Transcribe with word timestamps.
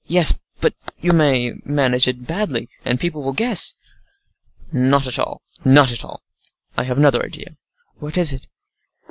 "Yes; 0.07 0.33
but 0.59 0.73
you 0.99 1.13
may 1.13 1.53
manage 1.63 2.07
it 2.07 2.25
badly, 2.25 2.67
and 2.83 2.99
people 2.99 3.21
will 3.21 3.33
guess." 3.33 3.75
"Not 4.71 5.05
at 5.05 5.19
all,—not 5.19 5.91
at 5.91 6.03
all. 6.03 6.23
I 6.75 6.85
have 6.85 6.97
another 6.97 7.23
idea." 7.23 7.57
"What 7.97 8.17
is 8.17 8.31
that?" 8.31 8.47